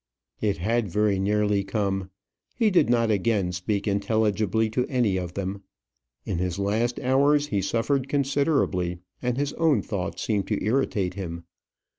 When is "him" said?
11.13-11.43